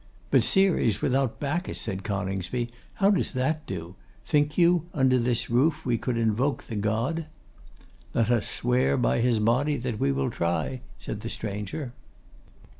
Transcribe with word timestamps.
'But 0.31 0.43
Ceres 0.43 0.99
without 1.03 1.39
Bacchus,' 1.39 1.79
said 1.79 2.03
Coningsby, 2.03 2.71
'how 2.95 3.11
does 3.11 3.33
that 3.33 3.63
do? 3.67 3.93
Think 4.25 4.57
you, 4.57 4.87
under 4.95 5.19
this 5.19 5.47
roof, 5.51 5.85
we 5.85 5.99
could 5.99 6.17
Invoke 6.17 6.63
the 6.63 6.75
god?' 6.75 7.27
'Let 8.15 8.31
us 8.31 8.47
swear 8.47 8.97
by 8.97 9.19
his 9.19 9.39
body 9.39 9.77
that 9.77 9.99
we 9.99 10.11
will 10.11 10.31
try,' 10.31 10.81
said 10.97 11.21
the 11.21 11.29
stranger. 11.29 11.93